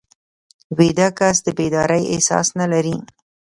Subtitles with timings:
[0.77, 2.97] ویده کس د بیدارۍ احساس نه لري